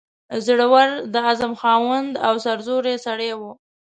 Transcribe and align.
زړه 0.45 0.65
ور، 0.73 0.89
د 1.13 1.15
عزم 1.27 1.53
خاوند 1.61 2.13
او 2.27 2.33
سرزوری 2.45 2.95
سړی 3.05 3.31
وو. 3.39 3.51